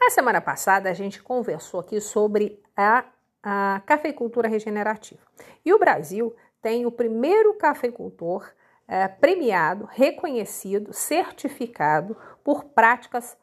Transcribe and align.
A 0.00 0.10
semana 0.10 0.40
passada 0.40 0.88
a 0.88 0.94
gente 0.94 1.22
conversou 1.22 1.80
aqui 1.80 2.00
sobre 2.00 2.62
a, 2.76 3.04
a 3.42 3.82
cafeicultura 3.84 4.48
regenerativa. 4.48 5.20
E 5.64 5.72
o 5.72 5.78
Brasil 5.78 6.34
tem 6.62 6.86
o 6.86 6.92
primeiro 6.92 7.54
cafeicultor 7.54 8.50
é, 8.86 9.06
premiado, 9.06 9.84
reconhecido, 9.90 10.92
certificado 10.92 12.16
por 12.42 12.64
práticas 12.64 13.36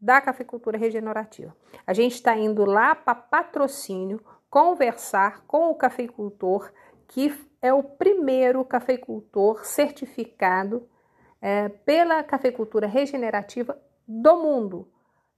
da 0.00 0.20
cafeicultura 0.20 0.78
regenerativa. 0.78 1.56
A 1.86 1.92
gente 1.92 2.14
está 2.14 2.36
indo 2.36 2.64
lá 2.64 2.94
para 2.94 3.14
patrocínio 3.14 4.20
conversar 4.50 5.44
com 5.46 5.70
o 5.70 5.74
cafeicultor 5.74 6.72
que 7.08 7.34
é 7.60 7.72
o 7.72 7.82
primeiro 7.82 8.64
cafeicultor 8.64 9.64
certificado 9.64 10.88
é, 11.40 11.68
pela 11.68 12.22
cafeicultura 12.22 12.86
regenerativa 12.86 13.80
do 14.06 14.36
mundo. 14.36 14.88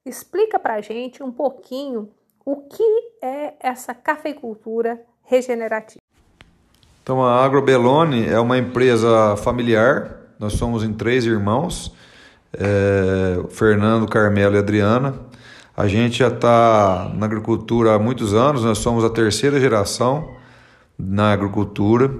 Explica 0.04 0.58
para 0.58 0.74
a 0.74 0.80
gente 0.80 1.22
um 1.22 1.30
pouquinho 1.30 2.08
o 2.44 2.56
que 2.56 2.82
é 3.22 3.54
essa 3.60 3.92
cafeicultura 3.92 5.00
regenerativa. 5.24 6.00
Então, 7.02 7.22
a 7.22 7.44
AgroBelone 7.44 8.26
é 8.26 8.40
uma 8.40 8.56
empresa 8.56 9.36
familiar, 9.36 10.16
nós 10.38 10.54
somos 10.54 10.82
em 10.82 10.92
três 10.94 11.26
irmãos, 11.26 11.94
é, 12.54 13.42
Fernando, 13.50 14.08
Carmelo 14.08 14.56
e 14.56 14.58
Adriana. 14.58 15.14
A 15.76 15.86
gente 15.86 16.18
já 16.18 16.28
está 16.28 17.10
na 17.14 17.26
agricultura 17.26 17.94
há 17.94 17.98
muitos 17.98 18.32
anos, 18.32 18.64
nós 18.64 18.78
somos 18.78 19.04
a 19.04 19.10
terceira 19.10 19.60
geração 19.60 20.34
na 20.98 21.32
agricultura. 21.32 22.10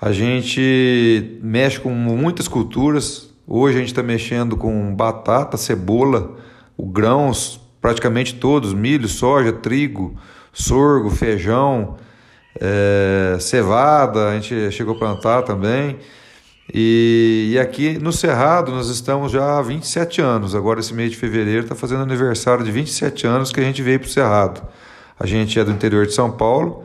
A 0.00 0.10
gente 0.10 1.38
mexe 1.42 1.80
com 1.80 1.90
muitas 1.90 2.48
culturas. 2.48 3.30
Hoje 3.46 3.76
a 3.76 3.80
gente 3.80 3.88
está 3.88 4.02
mexendo 4.02 4.56
com 4.56 4.94
batata, 4.94 5.56
cebola, 5.56 6.36
grãos, 6.78 7.60
praticamente 7.80 8.34
todos: 8.34 8.74
milho, 8.74 9.08
soja, 9.08 9.52
trigo, 9.52 10.16
sorgo, 10.52 11.10
feijão, 11.10 11.96
é, 12.60 13.36
cevada. 13.40 14.28
A 14.28 14.34
gente 14.34 14.70
chegou 14.70 14.94
a 14.94 14.98
plantar 14.98 15.42
também. 15.42 15.98
E, 16.72 17.50
e, 17.52 17.58
aqui 17.58 17.96
no 17.98 18.12
Cerrado 18.12 18.72
nós 18.72 18.88
estamos 18.88 19.30
já 19.30 19.58
há 19.58 19.62
27 19.62 20.20
anos. 20.20 20.54
Agora, 20.54 20.80
esse 20.80 20.92
mês 20.92 21.12
de 21.12 21.16
fevereiro, 21.16 21.62
está 21.62 21.74
fazendo 21.76 22.02
aniversário 22.02 22.64
de 22.64 22.72
27 22.72 23.26
anos 23.26 23.52
que 23.52 23.60
a 23.60 23.62
gente 23.62 23.80
veio 23.82 24.00
para 24.00 24.08
o 24.08 24.10
Cerrado. 24.10 24.62
A 25.18 25.26
gente 25.26 25.58
é 25.58 25.64
do 25.64 25.70
interior 25.70 26.06
de 26.06 26.12
São 26.12 26.30
Paulo 26.30 26.84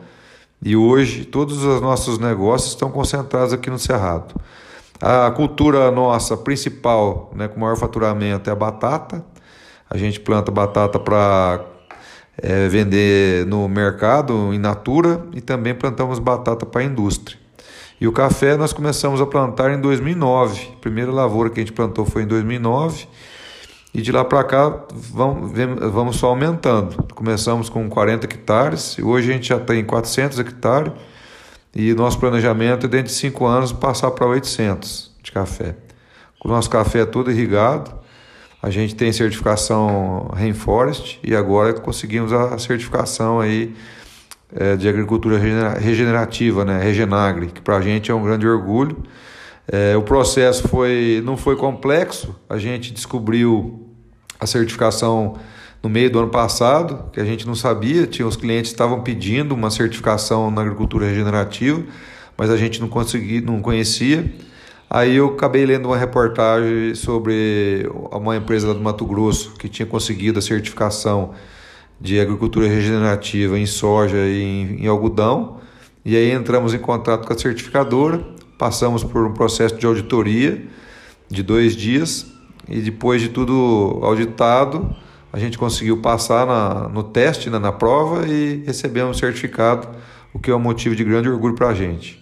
e 0.64 0.76
hoje 0.76 1.24
todos 1.24 1.64
os 1.64 1.80
nossos 1.80 2.18
negócios 2.18 2.70
estão 2.70 2.90
concentrados 2.90 3.52
aqui 3.52 3.68
no 3.68 3.78
Cerrado. 3.78 4.34
A 5.00 5.28
cultura 5.32 5.90
nossa 5.90 6.36
principal, 6.36 7.32
né, 7.34 7.48
com 7.48 7.58
maior 7.58 7.76
faturamento, 7.76 8.48
é 8.48 8.52
a 8.52 8.56
batata. 8.56 9.24
A 9.88 9.96
gente 9.96 10.20
planta 10.20 10.50
batata 10.50 10.98
para 10.98 11.64
é, 12.36 12.68
vender 12.68 13.46
no 13.46 13.68
mercado, 13.68 14.52
em 14.52 14.58
natura, 14.58 15.24
e 15.34 15.40
também 15.40 15.74
plantamos 15.74 16.18
batata 16.18 16.64
para 16.64 16.80
a 16.80 16.84
indústria. 16.84 17.38
E 18.00 18.08
o 18.08 18.12
café 18.12 18.56
nós 18.56 18.72
começamos 18.72 19.20
a 19.20 19.26
plantar 19.26 19.70
em 19.72 19.80
2009. 19.80 20.72
A 20.74 20.80
primeira 20.80 21.12
lavoura 21.12 21.50
que 21.50 21.60
a 21.60 21.62
gente 21.62 21.72
plantou 21.72 22.04
foi 22.04 22.24
em 22.24 22.26
2009 22.26 23.06
e 23.94 24.00
de 24.00 24.10
lá 24.10 24.24
para 24.24 24.42
cá 24.42 24.86
vamos, 24.92 25.52
vamos 25.92 26.16
só 26.16 26.28
aumentando. 26.28 27.06
Começamos 27.14 27.68
com 27.68 27.88
40 27.88 28.26
hectares, 28.26 28.98
hoje 28.98 29.30
a 29.30 29.34
gente 29.34 29.48
já 29.48 29.60
tem 29.60 29.84
400 29.84 30.38
hectares 30.40 30.92
e 31.74 31.94
nosso 31.94 32.18
planejamento 32.18 32.86
é 32.86 32.88
dentro 32.88 33.06
de 33.06 33.12
5 33.12 33.46
anos 33.46 33.72
passar 33.72 34.10
para 34.10 34.26
800 34.26 35.12
de 35.22 35.30
café. 35.30 35.76
O 36.44 36.48
nosso 36.48 36.68
café 36.68 37.00
é 37.00 37.06
todo 37.06 37.30
irrigado, 37.30 37.92
a 38.62 38.70
gente 38.70 38.94
tem 38.94 39.12
certificação 39.12 40.30
Rainforest 40.32 41.18
e 41.24 41.34
agora 41.34 41.72
conseguimos 41.72 42.32
a 42.32 42.56
certificação 42.58 43.40
aí 43.40 43.74
é, 44.54 44.76
de 44.76 44.88
agricultura 44.88 45.36
regenerativa, 45.36 46.64
né, 46.64 46.80
Regenagri, 46.80 47.48
que 47.48 47.60
para 47.60 47.78
a 47.78 47.80
gente 47.80 48.10
é 48.10 48.14
um 48.14 48.22
grande 48.22 48.46
orgulho. 48.46 49.02
É, 49.66 49.96
o 49.96 50.02
processo 50.02 50.68
foi, 50.68 51.20
não 51.24 51.36
foi 51.36 51.56
complexo, 51.56 52.36
a 52.48 52.56
gente 52.56 52.92
descobriu 52.92 53.88
a 54.38 54.46
certificação 54.46 55.34
no 55.82 55.88
meio 55.90 56.10
do 56.10 56.20
ano 56.20 56.28
passado, 56.28 57.10
que 57.12 57.20
a 57.20 57.24
gente 57.24 57.44
não 57.44 57.56
sabia, 57.56 58.06
tinha 58.06 58.26
os 58.26 58.36
clientes 58.36 58.70
estavam 58.70 59.00
pedindo 59.00 59.54
uma 59.54 59.70
certificação 59.70 60.50
na 60.52 60.62
agricultura 60.62 61.06
regenerativa, 61.06 61.82
mas 62.36 62.48
a 62.48 62.56
gente 62.56 62.80
não 62.80 62.88
conseguia, 62.88 63.40
não 63.40 63.60
conhecia. 63.60 64.32
Aí 64.94 65.16
eu 65.16 65.28
acabei 65.28 65.64
lendo 65.64 65.86
uma 65.86 65.96
reportagem 65.96 66.94
sobre 66.94 67.88
uma 68.10 68.36
empresa 68.36 68.68
lá 68.68 68.74
do 68.74 68.80
Mato 68.80 69.06
Grosso 69.06 69.54
que 69.54 69.66
tinha 69.66 69.86
conseguido 69.86 70.38
a 70.38 70.42
certificação 70.42 71.32
de 71.98 72.20
agricultura 72.20 72.68
regenerativa 72.68 73.58
em 73.58 73.64
soja 73.64 74.18
e 74.18 74.42
em, 74.42 74.84
em 74.84 74.86
algodão. 74.86 75.60
E 76.04 76.14
aí 76.14 76.30
entramos 76.30 76.74
em 76.74 76.78
contato 76.78 77.26
com 77.26 77.32
a 77.32 77.38
certificadora 77.38 78.22
Passamos 78.62 79.02
por 79.02 79.26
um 79.26 79.32
processo 79.32 79.76
de 79.76 79.84
auditoria 79.84 80.62
de 81.28 81.42
dois 81.42 81.74
dias 81.74 82.32
e 82.68 82.80
depois 82.80 83.20
de 83.20 83.28
tudo 83.28 83.98
auditado, 84.02 84.94
a 85.32 85.38
gente 85.40 85.58
conseguiu 85.58 86.00
passar 86.00 86.46
na, 86.46 86.88
no 86.88 87.02
teste, 87.02 87.50
né, 87.50 87.58
na 87.58 87.72
prova 87.72 88.24
e 88.28 88.62
recebemos 88.64 89.16
o 89.16 89.18
certificado, 89.18 89.88
o 90.32 90.38
que 90.38 90.48
é 90.48 90.54
um 90.54 90.60
motivo 90.60 90.94
de 90.94 91.02
grande 91.02 91.28
orgulho 91.28 91.56
para 91.56 91.70
a 91.70 91.74
gente. 91.74 92.21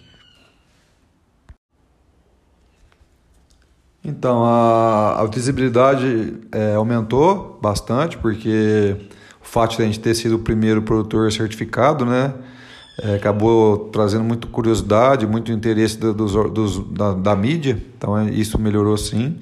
Então, 4.03 4.43
a, 4.43 5.21
a 5.21 5.25
visibilidade 5.25 6.39
é, 6.51 6.75
aumentou 6.75 7.59
bastante, 7.61 8.17
porque 8.17 8.95
o 9.41 9.45
fato 9.45 9.77
de 9.77 9.83
a 9.83 9.85
gente 9.85 9.99
ter 9.99 10.15
sido 10.15 10.35
o 10.35 10.39
primeiro 10.39 10.81
produtor 10.81 11.31
certificado, 11.31 12.05
né? 12.05 12.33
é, 13.01 13.15
acabou 13.15 13.89
trazendo 13.89 14.23
muito 14.23 14.47
curiosidade, 14.47 15.25
muito 15.25 15.51
interesse 15.51 15.97
do, 15.97 16.13
dos, 16.13 16.33
dos, 16.51 16.79
da, 16.91 17.13
da, 17.13 17.35
mídia, 17.35 17.81
então 17.97 18.17
é, 18.17 18.29
isso 18.29 18.59
melhorou 18.59 18.97
sim. 18.97 19.37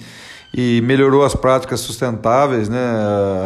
E 0.52 0.81
melhorou 0.81 1.24
as 1.24 1.36
práticas 1.36 1.80
sustentáveis, 1.80 2.68
né? 2.68 2.80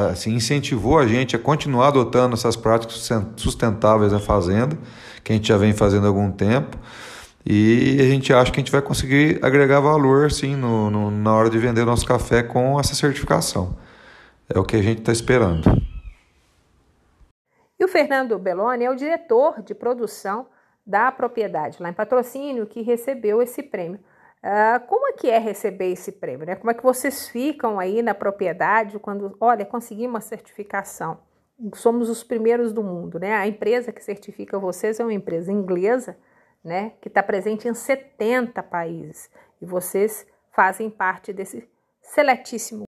Assim, 0.10 0.34
incentivou 0.36 0.98
a 0.98 1.06
gente 1.06 1.36
a 1.36 1.40
continuar 1.40 1.90
adotando 1.90 2.34
essas 2.34 2.56
práticas 2.56 3.10
sustentáveis 3.36 4.14
na 4.14 4.20
fazenda, 4.20 4.78
que 5.22 5.34
a 5.34 5.36
gente 5.36 5.50
já 5.50 5.58
vem 5.58 5.74
fazendo 5.74 6.06
há 6.06 6.08
algum 6.08 6.32
tempo. 6.32 6.78
E 7.46 7.98
a 8.00 8.06
gente 8.06 8.34
acha 8.34 8.52
que 8.52 8.60
a 8.60 8.64
gente 8.64 8.72
vai 8.72 8.82
conseguir 8.82 9.40
agregar 9.44 9.80
valor 9.82 10.32
sim 10.32 10.56
no, 10.56 10.90
no 10.90 11.12
na 11.12 11.36
hora 11.36 11.50
de 11.50 11.58
vender 11.58 11.86
nosso 11.86 12.06
café 12.06 12.42
com 12.42 12.80
essa 12.80 12.96
certificação. 12.96 13.76
É 14.54 14.58
o 14.58 14.64
que 14.64 14.76
a 14.76 14.82
gente 14.82 15.00
está 15.00 15.12
esperando. 15.12 15.64
E 17.80 17.84
o 17.84 17.88
Fernando 17.88 18.40
Belloni 18.40 18.86
é 18.86 18.90
o 18.90 18.96
diretor 18.96 19.62
de 19.62 19.76
produção 19.76 20.48
da 20.86 21.12
propriedade 21.12 21.82
lá 21.82 21.90
em 21.90 21.94
patrocínio 21.94 22.66
que 22.66 22.82
recebeu 22.82 23.42
esse 23.42 23.62
prêmio. 23.62 24.00
Uh, 24.44 24.86
como 24.88 25.08
é 25.08 25.14
que 25.14 25.30
é 25.30 25.38
receber 25.38 25.92
esse 25.92 26.12
prêmio? 26.12 26.46
Né? 26.46 26.56
Como 26.56 26.70
é 26.70 26.74
que 26.74 26.84
vocês 26.84 27.30
ficam 27.30 27.80
aí 27.80 28.02
na 28.02 28.14
propriedade 28.14 29.00
quando, 29.00 29.36
olha, 29.40 29.66
conseguimos 29.66 30.14
uma 30.14 30.22
certificação? 30.22 31.20
Somos 31.76 32.10
os 32.10 32.24
primeiros 32.24 32.74
do 32.74 32.84
mundo, 32.84 33.20
né? 33.20 33.34
A 33.36 33.48
empresa 33.48 33.92
que 33.92 34.04
certifica 34.04 34.60
vocês 34.60 35.00
é 35.00 35.04
uma 35.04 35.14
empresa 35.14 35.52
inglesa, 35.52 36.18
né? 36.64 36.94
Que 37.02 37.08
está 37.08 37.22
presente 37.22 37.68
em 37.68 37.74
70 37.74 38.62
países 38.64 39.30
e 39.62 39.66
vocês 39.66 40.26
fazem 40.52 40.90
parte 40.90 41.34
desse 41.34 41.68
seletíssimo. 42.02 42.86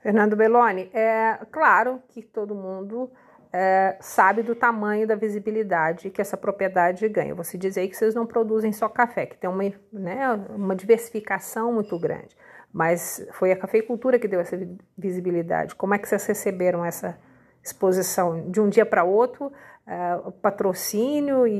Fernando 0.00 0.36
Belloni, 0.36 0.90
é 0.94 1.38
claro 1.50 2.02
que 2.08 2.22
todo 2.22 2.54
mundo 2.54 3.10
é, 3.52 3.96
sabe 4.00 4.42
do 4.42 4.54
tamanho 4.54 5.06
da 5.06 5.14
visibilidade 5.14 6.10
que 6.10 6.20
essa 6.20 6.36
propriedade 6.36 7.08
ganha. 7.08 7.34
Você 7.34 7.58
dizer 7.58 7.86
que 7.88 7.96
vocês 7.96 8.14
não 8.14 8.26
produzem 8.26 8.72
só 8.72 8.88
café, 8.88 9.26
que 9.26 9.36
tem 9.36 9.50
uma, 9.50 9.64
né, 9.92 10.32
uma 10.50 10.76
diversificação 10.76 11.72
muito 11.72 11.98
grande. 11.98 12.36
Mas 12.72 13.26
foi 13.32 13.50
a 13.50 13.56
cafeicultura 13.56 14.18
que 14.18 14.28
deu 14.28 14.40
essa 14.40 14.56
visibilidade. 14.96 15.74
Como 15.74 15.94
é 15.94 15.98
que 15.98 16.08
vocês 16.08 16.24
receberam 16.24 16.84
essa 16.84 17.18
exposição? 17.62 18.48
De 18.48 18.60
um 18.60 18.68
dia 18.68 18.86
para 18.86 19.02
outro, 19.02 19.52
é, 19.90 20.14
o 20.24 20.30
patrocínio 20.30 21.48
e, 21.48 21.52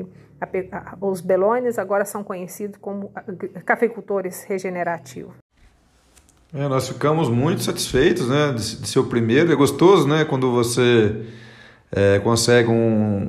e 0.00 0.06
a, 0.40 0.46
a, 0.78 0.96
os 1.02 1.20
belones 1.20 1.78
agora 1.78 2.06
são 2.06 2.24
conhecidos 2.24 2.78
como 2.80 3.12
cafeicultores 3.66 4.42
regenerativos. 4.44 5.34
É, 6.54 6.66
nós 6.66 6.88
ficamos 6.88 7.28
muito 7.28 7.62
satisfeitos 7.62 8.28
né, 8.28 8.52
de, 8.52 8.76
de 8.80 8.88
ser 8.88 9.00
o 9.00 9.04
primeiro. 9.04 9.52
É 9.52 9.54
gostoso 9.54 10.08
né, 10.08 10.24
quando 10.24 10.50
você 10.50 11.26
é, 11.92 12.18
consegue 12.20 12.70
um, 12.70 13.26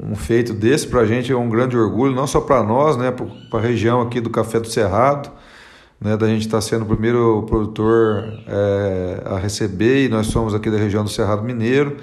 um 0.00 0.14
feito 0.14 0.52
desse. 0.52 0.86
Para 0.86 1.00
a 1.00 1.06
gente 1.06 1.32
é 1.32 1.36
um 1.36 1.48
grande 1.48 1.76
orgulho, 1.76 2.14
não 2.14 2.28
só 2.28 2.40
para 2.40 2.62
nós, 2.62 2.96
né, 2.96 3.10
para 3.10 3.58
a 3.58 3.62
região 3.62 4.02
aqui 4.02 4.20
do 4.20 4.30
Café 4.30 4.60
do 4.60 4.68
Cerrado, 4.68 5.32
né, 6.00 6.16
da 6.16 6.28
gente 6.28 6.42
estar 6.42 6.58
tá 6.58 6.60
sendo 6.60 6.82
o 6.82 6.86
primeiro 6.86 7.42
produtor 7.48 8.22
é, 8.46 9.22
a 9.24 9.38
receber, 9.38 10.04
e 10.04 10.08
nós 10.08 10.28
somos 10.28 10.54
aqui 10.54 10.70
da 10.70 10.78
região 10.78 11.02
do 11.02 11.10
Cerrado 11.10 11.42
Mineiro. 11.42 11.96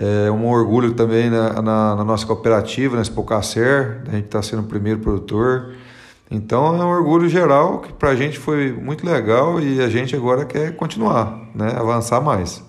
É 0.00 0.30
um 0.30 0.46
orgulho 0.46 0.94
também 0.94 1.28
na, 1.28 1.60
na, 1.60 1.96
na 1.96 2.04
nossa 2.04 2.24
cooperativa, 2.24 2.96
na 2.96 3.02
Spocacer, 3.02 4.02
da 4.04 4.12
gente 4.12 4.26
estar 4.26 4.38
tá 4.38 4.42
sendo 4.42 4.62
o 4.62 4.66
primeiro 4.66 5.00
produtor. 5.00 5.74
Então 6.30 6.80
é 6.80 6.84
um 6.84 6.88
orgulho 6.88 7.28
geral 7.28 7.80
que 7.80 7.92
para 7.92 8.10
a 8.10 8.14
gente 8.14 8.38
foi 8.38 8.70
muito 8.72 9.04
legal 9.04 9.58
e 9.60 9.82
a 9.82 9.88
gente 9.88 10.14
agora 10.14 10.44
quer 10.44 10.76
continuar, 10.76 11.48
né, 11.54 11.72
avançar 11.76 12.20
mais. 12.20 12.62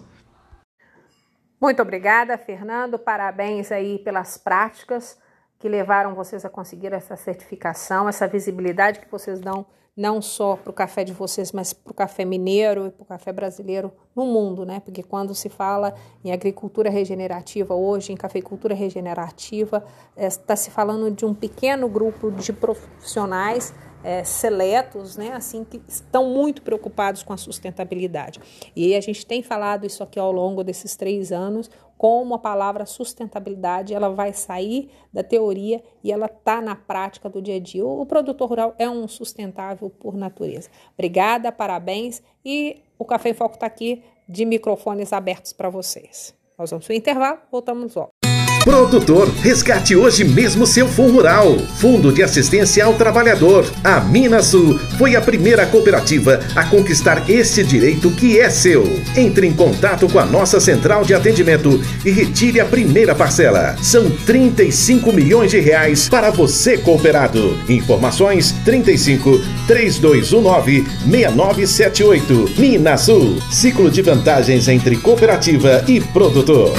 Muito 1.61 1.81
obrigada, 1.81 2.37
Fernando. 2.37 2.97
Parabéns 2.97 3.71
aí 3.71 3.99
pelas 3.99 4.37
práticas 4.37 5.17
que 5.59 5.67
levaram 5.67 6.15
vocês 6.15 6.45
a 6.45 6.49
conseguir 6.49 6.93
essa 6.93 7.17
certificação, 7.17 8.07
essa 8.07 8.27
visibilidade 8.27 9.01
que 9.01 9.11
vocês 9.11 9.41
dão 9.41 9.65
não 9.99 10.21
só 10.21 10.55
para 10.55 10.71
o 10.71 10.73
café 10.73 11.03
de 11.03 11.11
vocês, 11.11 11.51
mas 11.51 11.73
para 11.73 11.91
o 11.91 11.93
café 11.93 12.23
mineiro 12.23 12.87
e 12.87 12.89
para 12.89 13.03
o 13.03 13.05
café 13.05 13.33
brasileiro 13.33 13.91
no 14.15 14.25
mundo, 14.25 14.65
né? 14.65 14.79
Porque 14.79 15.03
quando 15.03 15.35
se 15.35 15.49
fala 15.49 15.93
em 16.23 16.31
agricultura 16.31 16.89
regenerativa 16.89 17.73
hoje, 17.73 18.13
em 18.13 18.15
cafeicultura 18.15 18.73
regenerativa, 18.73 19.83
está 20.15 20.53
é, 20.53 20.55
se 20.55 20.71
falando 20.71 21.11
de 21.11 21.25
um 21.25 21.33
pequeno 21.33 21.89
grupo 21.89 22.31
de 22.31 22.53
profissionais 22.53 23.73
é, 24.03 24.23
seletos, 24.23 25.17
né, 25.17 25.33
assim, 25.33 25.63
que 25.63 25.81
estão 25.87 26.29
muito 26.29 26.61
preocupados 26.61 27.23
com 27.23 27.33
a 27.33 27.37
sustentabilidade. 27.37 28.39
E 28.75 28.95
a 28.95 29.01
gente 29.01 29.25
tem 29.25 29.41
falado 29.41 29.85
isso 29.85 30.03
aqui 30.03 30.19
ao 30.19 30.31
longo 30.31 30.63
desses 30.63 30.95
três 30.95 31.31
anos, 31.31 31.69
como 31.97 32.33
a 32.33 32.39
palavra 32.39 32.85
sustentabilidade 32.85 33.93
ela 33.93 34.09
vai 34.09 34.31
sair 34.31 34.89
da 35.11 35.21
teoria 35.21 35.83
e 36.01 36.11
ela 36.11 36.27
está 36.27 36.61
na 36.61 36.73
prática 36.73 37.29
do 37.29 37.41
dia 37.41 37.57
a 37.57 37.59
dia. 37.59 37.85
O, 37.85 38.01
o 38.01 38.05
produtor 38.05 38.47
rural 38.47 38.75
é 38.79 38.89
um 38.89 39.07
sustentável 39.07 39.89
por 39.89 40.15
natureza. 40.15 40.69
Obrigada, 40.93 41.51
parabéns 41.51 42.23
e 42.43 42.81
o 42.97 43.03
Café 43.03 43.29
em 43.29 43.33
Foco 43.33 43.55
está 43.55 43.65
aqui 43.65 44.01
de 44.27 44.45
microfones 44.45 45.11
abertos 45.11 45.51
para 45.51 45.69
vocês. 45.69 46.33
Nós 46.57 46.69
vamos 46.69 46.85
para 46.85 46.93
o 46.93 46.97
intervalo, 46.97 47.39
voltamos 47.51 47.95
logo. 47.95 48.18
Produtor, 48.63 49.29
resgate 49.41 49.95
hoje 49.95 50.23
mesmo 50.23 50.67
seu 50.67 50.87
fundo 50.87 51.13
rural. 51.13 51.57
Fundo 51.77 52.11
de 52.11 52.21
Assistência 52.21 52.85
ao 52.85 52.93
Trabalhador. 52.93 53.65
A 53.83 53.99
Minasul 53.99 54.77
foi 54.97 55.15
a 55.15 55.21
primeira 55.21 55.65
cooperativa 55.65 56.39
a 56.55 56.65
conquistar 56.65 57.29
esse 57.29 57.63
direito 57.63 58.11
que 58.11 58.39
é 58.39 58.49
seu. 58.49 58.83
Entre 59.15 59.47
em 59.47 59.53
contato 59.53 60.07
com 60.09 60.19
a 60.19 60.25
nossa 60.25 60.59
central 60.59 61.03
de 61.03 61.13
atendimento 61.13 61.81
e 62.05 62.11
retire 62.11 62.59
a 62.59 62.65
primeira 62.65 63.15
parcela. 63.15 63.75
São 63.81 64.09
35 64.09 65.11
milhões 65.13 65.51
de 65.51 65.59
reais 65.59 66.09
para 66.09 66.29
você 66.29 66.77
cooperado. 66.77 67.57
Informações 67.67 68.53
35 68.65 69.39
3219 69.67 70.85
6978. 71.05 72.51
Minasul. 72.57 73.37
Ciclo 73.49 73.89
de 73.89 74.01
vantagens 74.01 74.67
entre 74.67 74.97
cooperativa 74.97 75.83
e 75.87 76.01
produtor. 76.01 76.73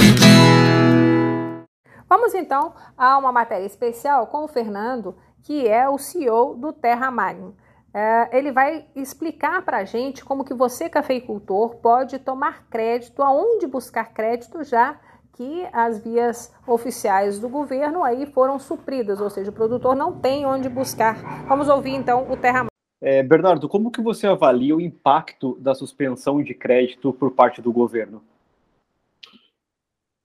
Vamos 2.11 2.33
então 2.35 2.73
a 2.97 3.17
uma 3.17 3.31
matéria 3.31 3.65
especial 3.65 4.27
com 4.27 4.43
o 4.43 4.47
Fernando, 4.49 5.15
que 5.43 5.65
é 5.65 5.87
o 5.87 5.97
CEO 5.97 6.55
do 6.57 6.73
Terra 6.73 7.09
Magno. 7.09 7.55
É, 7.93 8.37
ele 8.37 8.51
vai 8.51 8.85
explicar 8.93 9.63
para 9.63 9.77
a 9.77 9.85
gente 9.85 10.25
como 10.25 10.43
que 10.43 10.53
você, 10.53 10.89
cafeicultor, 10.89 11.77
pode 11.77 12.19
tomar 12.19 12.67
crédito, 12.69 13.23
aonde 13.23 13.65
buscar 13.65 14.11
crédito, 14.13 14.61
já 14.61 14.99
que 15.31 15.65
as 15.71 16.03
vias 16.03 16.53
oficiais 16.67 17.39
do 17.39 17.47
governo 17.47 18.03
aí 18.03 18.25
foram 18.25 18.59
supridas, 18.59 19.21
ou 19.21 19.29
seja, 19.29 19.49
o 19.49 19.53
produtor 19.53 19.95
não 19.95 20.19
tem 20.19 20.45
onde 20.45 20.67
buscar. 20.67 21.45
Vamos 21.47 21.69
ouvir 21.69 21.95
então 21.95 22.29
o 22.29 22.35
Terra 22.35 22.65
Magno. 22.65 22.71
É, 23.01 23.23
Bernardo, 23.23 23.69
como 23.69 23.89
que 23.89 24.01
você 24.01 24.27
avalia 24.27 24.75
o 24.75 24.81
impacto 24.81 25.57
da 25.61 25.73
suspensão 25.73 26.43
de 26.43 26.53
crédito 26.53 27.13
por 27.13 27.31
parte 27.31 27.61
do 27.61 27.71
governo? 27.71 28.21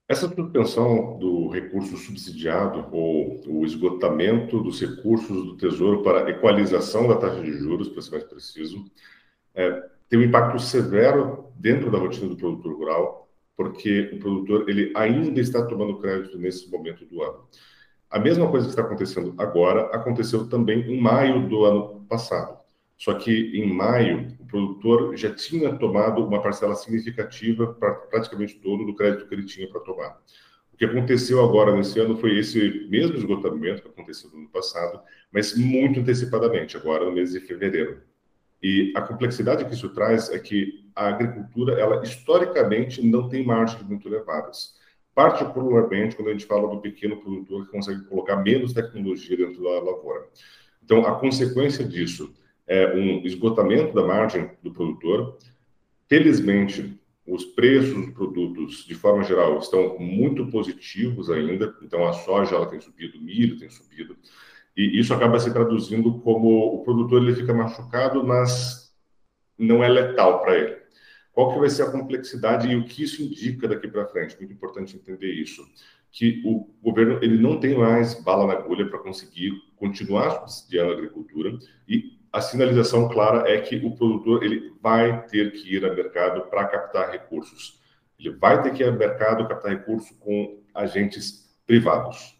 Essa 0.09 0.29
suspensão 0.29 1.19
do 1.19 1.49
recurso 1.49 1.97
subsidiado 1.97 2.87
ou 2.93 3.41
o 3.45 3.65
esgotamento 3.65 4.63
dos 4.63 4.81
recursos 4.81 5.45
do 5.45 5.57
Tesouro 5.57 6.05
para 6.05 6.31
equalização 6.31 7.09
da 7.09 7.17
taxa 7.17 7.43
de 7.43 7.53
juros, 7.53 7.89
para 7.89 8.01
ser 8.01 8.13
mais 8.13 8.25
preciso, 8.25 8.85
é, 9.53 9.83
tem 10.09 10.21
um 10.21 10.23
impacto 10.23 10.61
severo 10.61 11.53
dentro 11.57 11.91
da 11.91 11.99
rotina 11.99 12.29
do 12.29 12.37
produtor 12.37 12.77
rural, 12.77 13.29
porque 13.57 14.13
o 14.13 14.19
produtor 14.21 14.69
ele 14.69 14.93
ainda 14.95 15.41
está 15.41 15.67
tomando 15.67 15.99
crédito 15.99 16.39
nesse 16.39 16.71
momento 16.71 17.05
do 17.05 17.23
ano. 17.23 17.49
A 18.09 18.21
mesma 18.21 18.49
coisa 18.49 18.67
que 18.67 18.71
está 18.71 18.83
acontecendo 18.83 19.35
agora 19.39 19.87
aconteceu 19.87 20.49
também 20.49 20.83
em 20.83 21.01
maio 21.01 21.49
do 21.49 21.65
ano 21.65 22.07
passado. 22.09 22.57
Só 22.97 23.15
que 23.15 23.31
em 23.55 23.67
maio, 23.67 24.35
o 24.41 24.47
produtor 24.47 25.17
já 25.17 25.33
tinha 25.35 25.77
tomado 25.77 26.25
uma 26.25 26.41
parcela 26.41 26.75
significativa, 26.75 27.75
praticamente 28.11 28.59
todo, 28.59 28.87
do 28.87 28.95
crédito 28.95 29.29
que 29.29 29.35
ele 29.35 29.45
tinha 29.45 29.69
para 29.69 29.81
tomar. 29.81 30.19
O 30.73 30.77
que 30.77 30.85
aconteceu 30.85 31.43
agora 31.43 31.75
nesse 31.75 31.99
ano 32.01 32.17
foi 32.17 32.39
esse 32.39 32.87
mesmo 32.89 33.17
esgotamento 33.17 33.83
que 33.83 33.89
aconteceu 33.89 34.31
no 34.31 34.41
ano 34.41 34.49
passado, 34.49 35.01
mas 35.33 35.57
muito 35.57 36.01
antecipadamente, 36.01 36.77
agora 36.77 37.05
no 37.05 37.13
mês 37.13 37.33
de 37.33 37.41
fevereiro. 37.41 38.03
E 38.63 38.93
a 38.97 39.03
complexidade 39.03 39.65
que 39.65 39.75
isso 39.75 39.91
traz 39.91 40.31
é 40.31 40.39
que 40.39 40.87
a 40.95 41.09
agricultura, 41.09 41.79
ela 41.79 42.03
historicamente 42.03 43.07
não 43.07 43.29
tem 43.29 43.45
margens 43.45 43.83
muito 43.87 44.09
elevadas. 44.09 44.75
Particularmente 45.15 46.17
quando 46.17 46.29
a 46.29 46.33
gente 46.33 46.47
fala 46.47 46.69
do 46.69 46.81
pequeno 46.81 47.19
produtor 47.19 47.67
que 47.67 47.73
consegue 47.73 48.05
colocar 48.05 48.37
menos 48.37 48.73
tecnologia 48.73 49.37
dentro 49.37 49.63
da 49.63 49.81
lavoura. 49.81 50.27
Então, 50.83 51.07
a 51.07 51.19
consequência 51.19 51.85
disso 51.85 52.35
é, 52.67 52.95
um 52.95 53.25
esgotamento 53.25 53.95
da 53.95 54.05
margem 54.05 54.51
do 54.63 54.73
produtor. 54.73 55.39
Felizmente, 56.09 56.99
os 57.27 57.45
preços 57.45 57.95
dos 57.95 58.11
produtos, 58.11 58.85
de 58.85 58.95
forma 58.95 59.23
geral, 59.25 59.59
estão 59.59 59.99
muito 59.99 60.47
positivos 60.47 61.31
ainda. 61.31 61.75
Então, 61.83 62.07
a 62.07 62.13
soja 62.13 62.55
ela 62.55 62.67
tem 62.67 62.81
subido, 62.81 63.19
o 63.19 63.23
milho 63.23 63.59
tem 63.59 63.69
subido. 63.69 64.17
E 64.77 64.99
isso 64.99 65.13
acaba 65.15 65.41
se 65.41 65.53
traduzindo 65.53 66.21
como 66.21 66.75
o 66.75 66.85
produtor 66.85 67.23
ele 67.23 67.35
fica 67.35 67.55
machucado, 67.55 68.25
mas 68.25 68.95
não 69.59 69.83
é 69.83 69.89
letal 69.89 70.41
para 70.41 70.57
ele. 70.57 70.77
Qual 71.33 71.53
que 71.53 71.59
vai 71.59 71.69
ser 71.69 71.83
a 71.83 71.91
complexidade 71.91 72.69
e 72.69 72.77
o 72.77 72.85
que 72.85 73.03
isso 73.03 73.23
indica 73.23 73.69
daqui 73.69 73.89
para 73.89 74.07
frente? 74.07 74.37
Muito 74.39 74.53
importante 74.53 74.97
entender 74.97 75.33
isso, 75.33 75.67
que 76.11 76.43
o 76.47 76.71
governo 76.83 77.19
ele 77.23 77.37
não 77.37 77.61
tem 77.61 77.77
mais 77.77 78.23
bala 78.23 78.47
na 78.47 78.55
agulha 78.55 78.89
para 78.89 78.99
conseguir 78.99 79.53
continuar 79.77 80.31
subsidiando 80.31 80.93
a 80.93 80.95
agricultura 80.95 81.59
e 81.87 82.16
a 82.33 82.41
sinalização 82.41 83.09
clara 83.09 83.51
é 83.51 83.61
que 83.61 83.77
o 83.77 83.97
produtor 83.97 84.43
ele 84.43 84.73
vai 84.81 85.27
ter 85.27 85.53
que 85.53 85.75
ir 85.75 85.85
ao 85.85 85.95
mercado 85.95 86.43
para 86.43 86.67
captar 86.67 87.11
recursos. 87.11 87.81
Ele 88.19 88.31
vai 88.31 88.63
ter 88.63 88.73
que 88.73 88.83
ir 88.83 88.87
ao 88.87 88.93
mercado 88.93 89.47
captar 89.47 89.73
recursos 89.73 90.11
com 90.19 90.61
agentes 90.75 91.47
privados. 91.67 92.37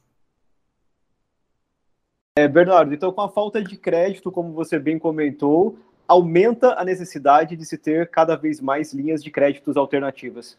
É, 2.39 2.47
Bernardo, 2.47 2.93
então 2.93 3.11
com 3.13 3.23
a 3.23 3.29
falta 3.31 3.63
de 3.63 3.77
crédito, 3.77 4.31
como 4.31 4.53
você 4.53 4.79
bem 4.79 4.99
comentou, 4.99 5.79
aumenta 6.07 6.79
a 6.79 6.85
necessidade 6.85 7.57
de 7.57 7.65
se 7.65 7.79
ter 7.79 8.11
cada 8.11 8.37
vez 8.37 8.61
mais 8.61 8.93
linhas 8.93 9.25
de 9.25 9.31
créditos 9.31 9.77
alternativas. 9.77 10.59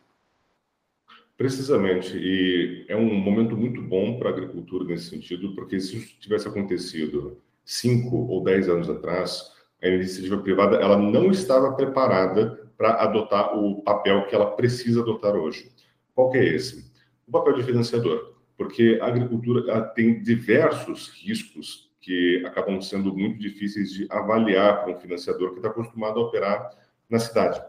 Precisamente, 1.38 2.18
e 2.18 2.84
é 2.88 2.96
um 2.96 3.14
momento 3.14 3.56
muito 3.56 3.80
bom 3.80 4.18
para 4.18 4.30
a 4.30 4.32
agricultura 4.34 4.86
nesse 4.86 5.12
sentido, 5.12 5.54
porque 5.54 5.80
se 5.80 5.98
isso 5.98 6.20
tivesse 6.20 6.48
acontecido 6.48 7.38
cinco 7.68 8.16
ou 8.16 8.42
dez 8.42 8.70
anos 8.70 8.90
atrás, 8.90 9.52
a 9.84 9.88
iniciativa 9.88 10.38
privada 10.38 10.78
ela 10.78 10.98
não 10.98 11.30
estava 11.30 11.74
preparada 11.74 12.72
para 12.78 13.04
adotar 13.04 13.58
o 13.58 13.82
papel 13.84 14.26
que 14.28 14.34
ela 14.34 14.52
precisa 14.52 15.02
adotar 15.02 15.36
hoje. 15.36 15.70
Qual 16.16 16.32
que 16.32 16.38
é 16.38 16.56
esse? 16.56 16.90
O 17.28 17.32
papel 17.32 17.56
de 17.56 17.64
financiador, 17.64 18.36
porque 18.56 18.98
a 19.02 19.08
agricultura 19.08 19.82
tem 19.94 20.22
diversos 20.22 21.10
riscos 21.10 21.92
que 22.00 22.42
acabam 22.46 22.82
sendo 22.82 23.14
muito 23.14 23.38
difíceis 23.38 23.92
de 23.92 24.08
avaliar 24.10 24.82
para 24.82 24.94
um 24.94 25.00
financiador 25.00 25.52
que 25.52 25.58
está 25.58 25.68
acostumado 25.68 26.20
a 26.20 26.24
operar 26.24 26.70
na 27.10 27.20
cidade. 27.20 27.62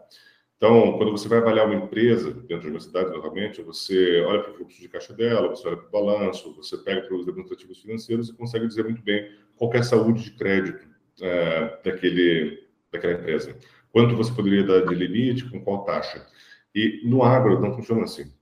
Então, 0.57 0.97
quando 0.97 1.11
você 1.11 1.29
vai 1.29 1.39
avaliar 1.39 1.67
uma 1.67 1.75
empresa 1.75 2.33
dentro 2.33 2.67
de 2.67 2.71
uma 2.71 2.81
cidade, 2.81 3.11
novamente, 3.11 3.63
você 3.63 4.23
olha 4.23 4.43
para 4.43 4.53
o 4.53 4.55
fluxo 4.55 4.81
de 4.81 4.89
caixa 4.89 5.13
dela, 5.13 5.49
você 5.49 5.67
olha 5.67 5.77
para 5.77 5.89
o 5.89 5.91
balanço, 5.91 6.55
você 6.55 6.77
pega 6.79 7.03
para 7.03 7.17
os 7.17 7.27
demonstrativos 7.27 7.81
financeiros 7.81 8.29
e 8.29 8.35
consegue 8.35 8.67
dizer 8.67 8.85
muito 8.85 9.03
bem 9.03 9.29
qual 9.59 9.73
é 9.75 9.83
saúde 9.83 10.25
de 10.25 10.31
crédito 10.33 10.87
é, 11.21 11.79
daquele, 11.85 12.67
daquela 12.93 13.15
empresa. 13.15 13.57
Quanto 13.93 14.17
você 14.17 14.33
poderia 14.33 14.65
dar 14.65 14.87
de 14.87 14.95
limite, 14.95 15.51
com 15.51 15.61
qual 15.61 15.85
taxa. 15.85 16.25
E 16.75 17.03
no 17.05 17.23
agro 17.23 17.61
não 17.61 17.75
funciona 17.75 18.05
assim. 18.05 18.33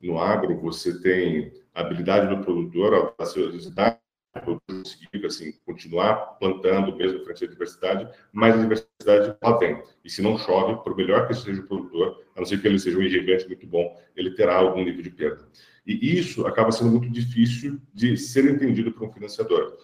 No 0.00 0.18
agro 0.18 0.58
você 0.60 1.00
tem 1.00 1.52
a 1.74 1.80
habilidade 1.80 2.34
do 2.34 2.42
produtor, 2.42 2.94
a 2.94 3.06
capacidade 3.06 3.98
conseguir 4.68 5.24
assim, 5.24 5.52
continuar 5.64 6.16
plantando 6.38 6.96
mesmo 6.96 7.24
frente 7.24 7.44
à 7.44 7.48
diversidade, 7.48 8.08
mas 8.32 8.54
a 8.54 8.60
diversidade 8.60 9.36
lá 9.40 9.56
vem. 9.58 9.80
E 10.04 10.10
se 10.10 10.22
não 10.22 10.36
chove, 10.36 10.82
por 10.82 10.96
melhor 10.96 11.28
que 11.28 11.34
seja 11.34 11.60
o 11.60 11.66
produtor, 11.66 12.20
a 12.34 12.40
não 12.40 12.46
ser 12.46 12.60
que 12.60 12.66
ele 12.66 12.78
seja 12.78 12.98
um 12.98 13.02
irrigante 13.02 13.46
muito 13.46 13.66
bom, 13.66 13.96
ele 14.16 14.34
terá 14.34 14.56
algum 14.56 14.82
nível 14.82 15.02
de 15.02 15.10
perda. 15.10 15.46
E 15.86 16.18
isso 16.18 16.46
acaba 16.46 16.72
sendo 16.72 16.90
muito 16.90 17.08
difícil 17.10 17.80
de 17.92 18.16
ser 18.16 18.46
entendido 18.46 18.90
por 18.90 19.06
um 19.06 19.12
financiador. 19.12 19.76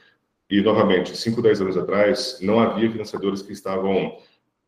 E, 0.51 0.61
novamente, 0.61 1.17
5, 1.17 1.41
10 1.41 1.61
anos 1.61 1.77
atrás, 1.77 2.39
não 2.43 2.59
havia 2.59 2.91
financiadores 2.91 3.41
que 3.41 3.53
estavam 3.53 4.19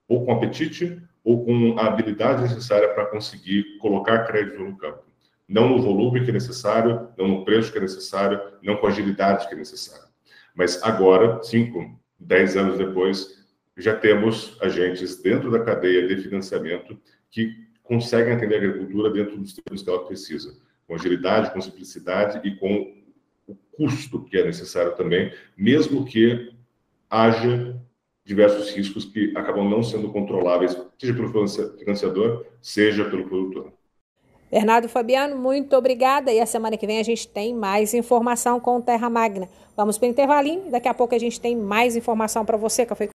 ou 0.09 0.25
com 0.25 0.33
apetite 0.33 1.03
ou 1.25 1.45
com 1.45 1.79
a 1.79 1.87
habilidade 1.87 2.43
necessária 2.43 2.89
para 2.95 3.07
conseguir 3.07 3.79
colocar 3.79 4.27
crédito 4.27 4.61
no 4.63 4.77
campo 4.77 5.13
não 5.53 5.69
no 5.69 5.83
volume 5.83 6.25
que 6.25 6.31
é 6.31 6.33
necessário, 6.33 7.09
não 7.17 7.29
no 7.29 7.45
preço 7.45 7.71
que 7.71 7.77
é 7.77 7.81
necessário, 7.81 8.41
não 8.63 8.77
com 8.77 8.87
a 8.87 8.91
agilidade 8.91 9.47
que 9.47 9.55
é 9.55 9.57
necessário. 9.57 10.09
Mas 10.55 10.83
agora, 10.83 11.43
cinco, 11.43 12.01
dez 12.19 12.57
anos 12.57 12.79
depois, 12.79 13.45
já 13.77 13.95
temos 13.95 14.57
agentes 14.63 15.21
dentro 15.21 15.51
da 15.51 15.61
cadeia 15.61 16.07
de 16.07 16.23
financiamento 16.23 16.99
que 17.31 17.55
conseguem 17.83 18.33
atender 18.33 18.55
a 18.55 18.59
agricultura 18.59 19.11
dentro 19.11 19.37
dos 19.37 19.53
termos 19.53 19.83
que 19.83 19.91
ela 19.91 20.07
precisa, 20.07 20.57
com 20.87 20.95
agilidade, 20.95 21.53
com 21.53 21.61
simplicidade 21.61 22.47
e 22.47 22.57
com 22.57 23.02
o 23.47 23.55
custo 23.77 24.23
que 24.25 24.37
é 24.37 24.45
necessário 24.45 24.97
também, 24.97 25.33
mesmo 25.57 26.05
que 26.05 26.53
haja 27.11 27.77
diversos 28.25 28.71
riscos 28.71 29.05
que 29.05 29.33
acabam 29.37 29.69
não 29.69 29.83
sendo 29.83 30.11
controláveis, 30.13 30.77
seja 30.99 31.15
pelo 31.15 31.49
financiador, 31.79 32.47
seja 32.61 33.05
pelo 33.05 33.29
produtor. 33.29 33.73
Bernardo 34.51 34.89
Fabiano, 34.89 35.35
muito 35.37 35.75
obrigada. 35.75 36.31
E 36.31 36.39
a 36.39 36.45
semana 36.45 36.77
que 36.77 36.87
vem 36.87 37.01
a 37.01 37.03
gente 37.03 37.27
tem 37.27 37.55
mais 37.55 37.95
informação 37.95 38.61
com 38.61 38.81
Terra 38.83 39.09
Magna. 39.09 39.49
Vamos 39.75 39.97
para 39.97 40.07
o 40.07 40.11
intervalinho 40.11 40.71
daqui 40.71 40.89
a 40.89 40.95
pouco 40.95 41.15
a 41.15 41.19
gente 41.19 41.41
tem 41.41 41.57
mais 41.57 41.97
informação 41.97 42.45
para 42.45 42.59
você, 42.59 42.85
Café 42.85 43.09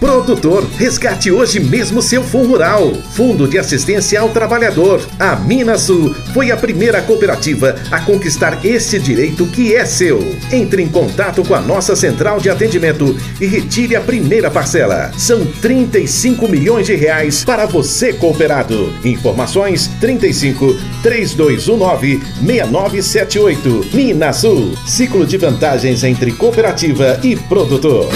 Produtor, 0.00 0.62
resgate 0.76 1.30
hoje 1.30 1.58
mesmo 1.58 2.02
seu 2.02 2.22
fundo 2.22 2.48
rural. 2.48 2.92
Fundo 3.12 3.48
de 3.48 3.58
Assistência 3.58 4.20
ao 4.20 4.28
Trabalhador. 4.28 5.00
A 5.18 5.36
Minasul 5.36 6.14
foi 6.34 6.50
a 6.50 6.56
primeira 6.56 7.00
cooperativa 7.00 7.74
a 7.90 8.00
conquistar 8.00 8.64
esse 8.64 8.98
direito 8.98 9.46
que 9.46 9.74
é 9.74 9.86
seu. 9.86 10.20
Entre 10.52 10.82
em 10.82 10.88
contato 10.88 11.42
com 11.42 11.54
a 11.54 11.60
nossa 11.60 11.96
central 11.96 12.38
de 12.38 12.50
atendimento 12.50 13.16
e 13.40 13.46
retire 13.46 13.96
a 13.96 14.00
primeira 14.00 14.50
parcela. 14.50 15.10
São 15.16 15.46
35 15.46 16.46
milhões 16.46 16.86
de 16.86 16.94
reais 16.94 17.42
para 17.42 17.64
você 17.64 18.12
cooperado. 18.12 18.92
Informações 19.02 19.88
35 20.00 20.76
3219 21.02 22.20
6978. 22.44 23.86
Minasul. 23.94 24.74
Ciclo 24.86 25.24
de 25.26 25.38
vantagens 25.38 26.04
entre 26.04 26.32
cooperativa 26.32 27.18
e 27.22 27.34
produtor. 27.34 28.08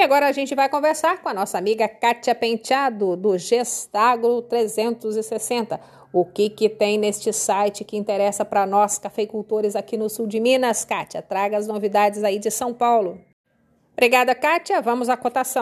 E 0.00 0.02
agora 0.02 0.28
a 0.28 0.32
gente 0.32 0.54
vai 0.54 0.66
conversar 0.66 1.20
com 1.20 1.28
a 1.28 1.34
nossa 1.34 1.58
amiga 1.58 1.86
Kátia 1.86 2.34
Penteado, 2.34 3.14
do 3.16 3.36
Gestagro 3.36 4.40
360. 4.40 5.78
O 6.10 6.24
que, 6.24 6.48
que 6.48 6.70
tem 6.70 6.96
neste 6.96 7.30
site 7.34 7.84
que 7.84 7.98
interessa 7.98 8.42
para 8.42 8.64
nós, 8.64 8.96
cafeicultores 8.96 9.76
aqui 9.76 9.98
no 9.98 10.08
sul 10.08 10.26
de 10.26 10.40
Minas, 10.40 10.86
Kátia? 10.86 11.20
Traga 11.20 11.58
as 11.58 11.66
novidades 11.66 12.24
aí 12.24 12.38
de 12.38 12.50
São 12.50 12.72
Paulo. 12.72 13.20
Obrigada, 13.92 14.34
Kátia. 14.34 14.80
Vamos 14.80 15.10
à 15.10 15.18
cotação. 15.18 15.58